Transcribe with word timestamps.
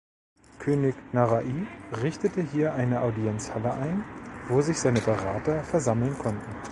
König 0.57 0.95
Narai 1.13 1.67
richtete 2.01 2.41
hier 2.41 2.73
eine 2.73 3.01
Audienzhalle 3.01 3.71
ein, 3.71 4.03
wo 4.47 4.59
sich 4.61 4.79
seine 4.79 4.99
Berater 4.99 5.63
versammeln 5.63 6.17
konnten. 6.17 6.55